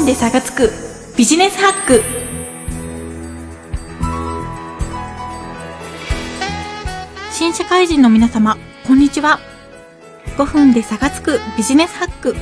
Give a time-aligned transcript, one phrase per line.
[0.00, 0.70] 分で差がつく。
[1.16, 2.02] ビジネスハック。
[7.30, 8.56] 新社会人の皆様
[8.86, 9.40] こんにちは。
[10.38, 11.38] 5分で差がつく。
[11.58, 12.34] ビジネスハック。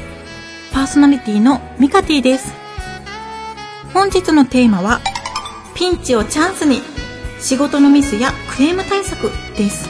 [0.73, 2.55] パーソナリティのミカティです。
[3.93, 5.01] 本日のテーマは
[5.75, 6.81] ピンチをチャンスに。
[7.41, 9.89] 仕事のミスやクレーム対策です。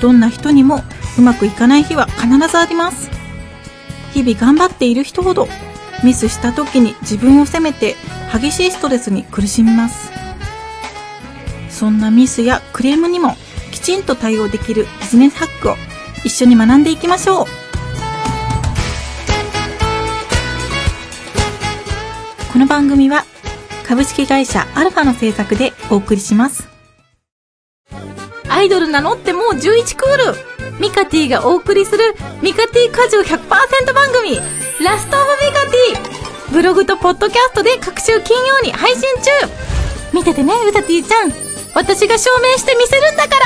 [0.00, 0.82] どんな人にも
[1.18, 3.10] うまくいかない日は必ずあります。
[4.14, 5.46] 日々頑張っている人ほど
[6.04, 7.96] ミスした時に自分を責めて
[8.32, 10.10] 激しいストレスに苦しみます。
[11.70, 13.36] そんなミスやクレームにも
[13.70, 15.76] きちんと対応できるビジネスハックを
[16.24, 17.46] 一緒に学んでいきましょう。
[22.52, 23.24] この番組は
[23.86, 26.68] 株式会社アルファの制作でお送りします。
[28.48, 30.56] アイドル名乗ってもう11クール。
[30.80, 33.38] ミカティがお送りするミカティ果汁100%
[33.94, 34.36] 番組。
[34.84, 35.35] ラストオブ
[36.56, 39.30] ブログとポッドキャストで各週金曜に配信中。
[40.14, 41.32] 見ててねウタティちゃん。
[41.74, 43.44] 私が証明してみせるんだから。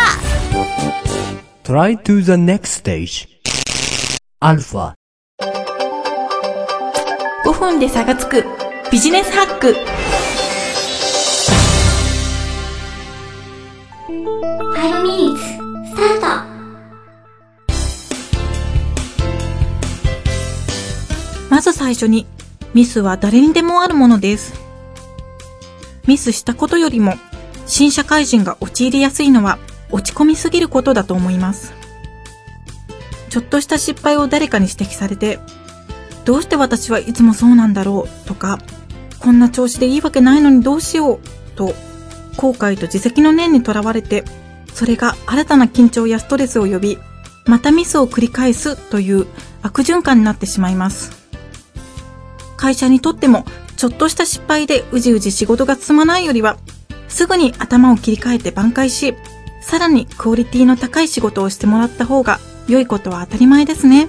[1.64, 3.26] Try to the next stage.
[4.40, 4.94] Alpha.
[7.44, 8.44] 5分で差がつく
[8.92, 9.74] ビジネスハック。
[14.06, 14.14] 5
[15.02, 16.50] minutes スタート
[21.50, 22.24] まず最初に、
[22.74, 24.54] ミスは誰にでもあるものです。
[26.06, 27.14] ミスしたことよりも、
[27.66, 29.58] 新社会人が陥りやすいのは、
[29.90, 31.72] 落ち込みすぎることだと思います。
[33.28, 35.40] ちょっとした失敗を誰かに指摘されて、
[36.24, 38.58] どうして私はいつもそうなんだろうとか、
[39.18, 41.20] こんな調子でいいわけないのにどうしよう
[41.56, 41.74] と、
[42.36, 44.24] 後悔と自責の念にとらわれて、
[44.72, 46.98] それが新たな緊張やストレスを呼び、
[47.46, 49.26] またミスを繰り返すという
[49.62, 51.19] 悪循環になってしまいます。
[52.60, 56.58] 会社にとっても、ちょっとした失敗でうじうじ仕事が進まないよりは、
[57.08, 59.14] すぐに頭を切り替えて挽回し、
[59.62, 62.38] さらにクオリティの高い仕事をしてもらった方が
[62.68, 64.08] 良いことは当たり前ですね。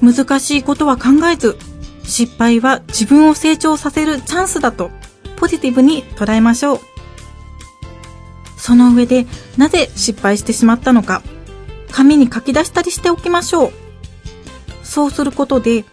[0.00, 1.58] 難しいことは考えず、
[2.04, 4.92] 失敗は自分を成長させるチャンスだと、
[5.36, 6.80] ポジティブに捉えましょう。
[8.56, 9.26] その上で、
[9.56, 11.22] なぜ失敗してしまったのか、
[11.90, 13.72] 紙に書き出したりしておきましょう。
[14.84, 15.84] そうすることで、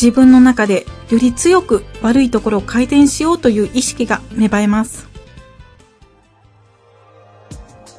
[0.00, 5.08] 自分の中でより強く悪いところを改善しようという意識が芽生えます。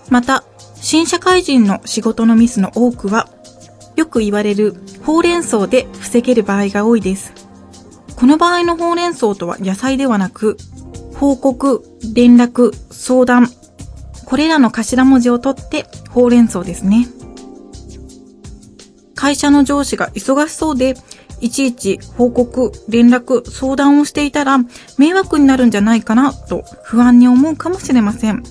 [0.10, 0.44] また、
[0.76, 3.30] 新社会人の仕事のミスの多くは、
[3.96, 4.76] よく言われる
[5.06, 7.34] ほうれん草で防げる場合が多いです。
[8.16, 10.58] この場合のほうれん草とは野菜ではなく、
[11.16, 11.84] 報告、
[12.16, 13.48] 連絡、相談、
[14.26, 17.08] これらの頭文字を取ってほうれん草ですね。
[19.14, 20.96] 会社の上司が忙しそうで、
[21.42, 24.60] いちいち報告、連絡、相談をしていたら
[24.98, 28.44] 迷惑になるんじゃないかなと不安に思うかもしれません。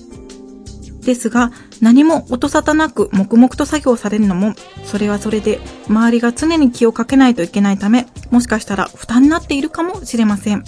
[1.01, 1.51] ですが、
[1.81, 4.53] 何も音沙汰なく黙々と作業されるのも、
[4.85, 10.63] それはそれで周りが常に気をかけないといけないため、もしかしたら負担になっているかもしれません。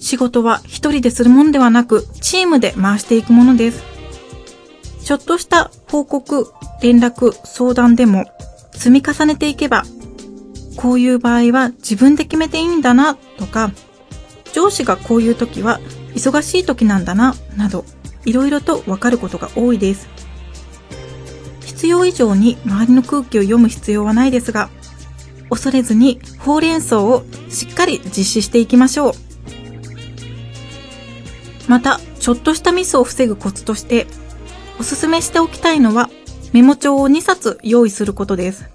[0.00, 3.82] 仕事は一人でするものではなく、チームで回していくものです。
[5.02, 6.52] ちょっとした報告、
[6.82, 8.26] 連絡、相談でも
[8.74, 9.84] 積み重ねていけば、
[10.76, 13.72] こういう場合は自分で決めていいんだなとか、
[14.52, 15.80] 上司がこういう時は
[16.14, 17.84] 忙しい時なんだな、など、
[18.24, 20.08] いろいろとわかることが多いです。
[21.64, 24.70] 必要以上に周りの空気を読む必要はないですが、
[25.50, 29.12] 恐れずにほうれん草をしっかり実施していきましょう。
[31.68, 34.06] また、ちょっとしたミスを防ぐコツとして、
[34.78, 36.10] おすすめしておきたいのは、
[36.54, 38.70] メモ帳を2冊用意することです。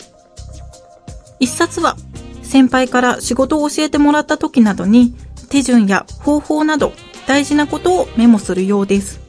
[1.39, 1.95] 1冊は、
[2.43, 5.15] 先輩から仕事を教えてもらった時などに、
[5.49, 6.91] 手順や方法など
[7.25, 9.21] 大事なことをメモするようです。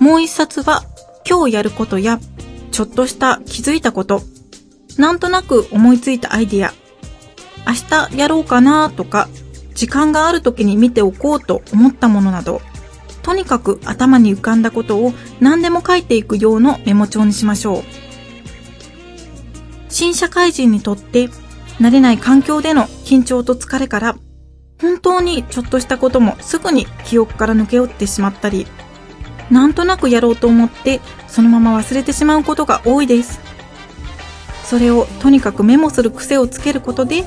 [0.00, 0.84] もう1冊は、
[1.26, 2.20] 今日やることや、
[2.72, 4.20] ちょっとした気づいたこと、
[4.98, 6.74] なんとなく思いついたアイディア、
[7.66, 9.30] 明日やろうかなとか、
[9.74, 12.60] 時間がある時に見ておこうと思ったものなど、
[13.22, 17.82] とにかく頭に浮かんだことを何でも書いていくようのメモ帳にしましょう。
[19.88, 21.28] 新社会人にとって
[21.80, 24.16] 慣れない環境での緊張と疲れから
[24.80, 28.66] 本当にちょっとしたこともすぐに記憶から抜け落ちてしまったり、
[29.50, 33.40] なんとなくやろうと思ってそのまま忘れてしまうことが多いです。
[34.64, 37.24] それをとにかくメモする癖をつけることで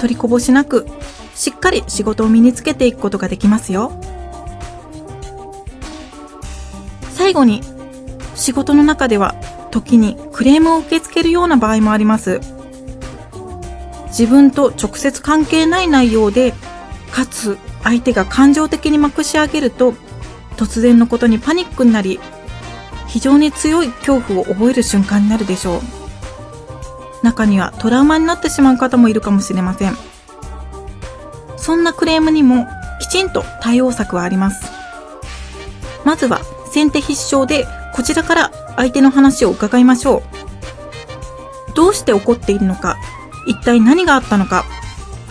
[0.00, 0.86] 取りこぼしなく
[1.34, 3.92] しっかり仕事を身につけていくことができますよ。
[7.24, 7.62] 最後に、
[8.34, 9.34] 仕事の中では
[9.70, 12.42] 時にクレームを受け付けるような場合もあります。
[14.08, 16.52] 自分と直接関係ない内容で、
[17.12, 19.94] かつ相手が感情的にまくし上げると、
[20.58, 22.20] 突然のことにパニックになり、
[23.06, 25.80] 非常に強い恐怖を覚える瞬間になるでしょう。
[27.24, 29.96] 中にはトラウマになってしまう方もいるかもしれません。
[31.56, 32.66] そんなクレームにも
[33.00, 34.70] きちんと対応策はあります。
[36.04, 36.42] まずは
[36.74, 40.24] 先手必勝でこちらから相手の話を伺いましょ
[41.70, 41.74] う。
[41.76, 42.96] どうして怒っているのか、
[43.46, 44.64] 一体何があったのか、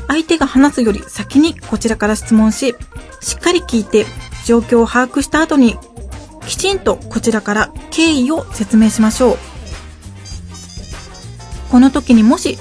[0.08, 2.76] 相手が話すより先にこちらから質問し、
[3.20, 4.06] しっかり聞いて
[4.46, 5.78] 状況を把握した後に、
[6.48, 9.38] きちんとこちらから経緯を説明しましょう。
[11.70, 12.58] この時にもし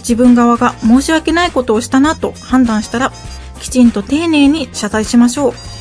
[0.00, 3.12] 自分側が申し訳ないことをしたなと判断したら、
[3.60, 5.75] きちんと丁寧に謝罪しましょう。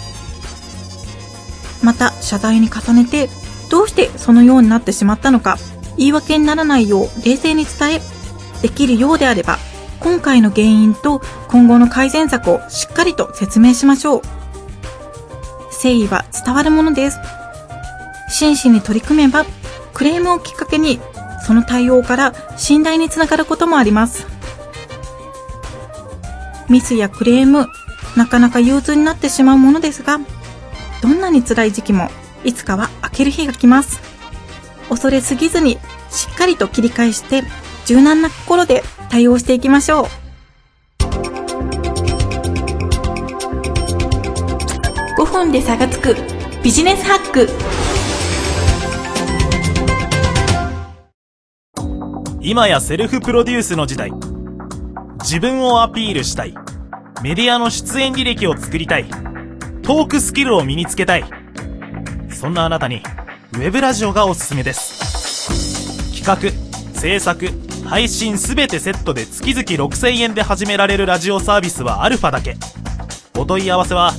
[1.85, 3.29] また謝罪に重ねて、
[3.69, 5.57] どうしてそのようになってしまったのか、
[5.97, 8.01] 言い訳にならないよう冷静に伝え、
[8.61, 9.59] できるようであれば、
[9.99, 14.21] 今回の原因と今後の改善策をしっかりと説明しましょう。
[15.69, 17.19] 誠意は伝わるものです。
[18.29, 19.45] 真摯に取り組めば、
[19.93, 20.99] クレームをきっかけに、
[21.45, 24.25] その対応から信頼につながることもあります。
[26.67, 27.67] ミスやクレーム、
[28.15, 30.19] なかなか憂鬱になってしまうものですが、
[31.01, 32.09] どんなに辛い時期も、
[32.43, 33.99] いつかは明ける日が来ます。
[34.89, 35.77] 恐れすぎずに、
[36.09, 37.43] しっかりと切り返して、
[37.85, 40.05] 柔軟な心で対応していきましょう。
[45.17, 46.15] 5分で差がつく
[46.63, 47.47] ビジネスハック。
[52.41, 54.11] 今やセルフプロデュースの時代。
[55.21, 56.53] 自分をアピールしたい。
[57.23, 59.05] メディアの出演履歴を作りたい。
[59.85, 61.23] トークスキルを身につけたい。
[62.31, 63.03] そんなあなたに、
[63.53, 66.23] ウェブラジオがおすすめです。
[66.23, 66.37] 企画、
[66.99, 67.49] 制作、
[67.85, 72.57] 配信すべてセットで月々6000円で始められるラジオサービスはアルファだけ。
[73.37, 74.11] お問い合わせは、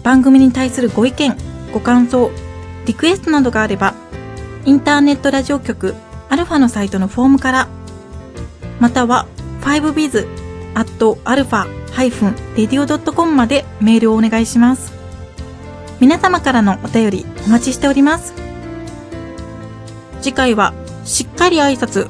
[0.02, 1.36] 番組に対するご意見、
[1.74, 2.32] ご感想、
[2.86, 3.96] リクエストなどがあれば、
[4.64, 5.94] インターネットラジオ局
[6.30, 7.68] アルファのサイトのフォームから、
[8.80, 9.28] または
[9.60, 10.26] 5biz
[10.74, 10.90] at
[11.26, 14.93] alpha-radio.com までメールをお願いします。
[16.04, 18.34] 皆様からのお便りお待ちしております。
[20.20, 20.74] 次回は
[21.06, 22.10] しっかり挨拶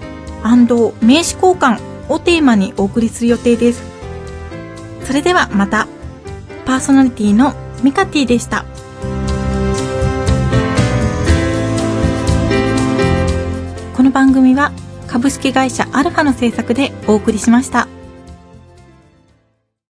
[1.05, 3.83] 名刺交換をテーマにお送りする予定です。
[5.03, 5.88] それではまた、
[6.65, 8.65] パーソナリティのミカティでした。
[13.95, 14.71] この番組は
[15.05, 17.88] 株式会社アルファの制作でお送りしました。